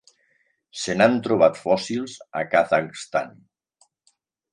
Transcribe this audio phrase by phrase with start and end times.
[0.83, 3.37] Se n'han trobat fòssils al Kazakhstan.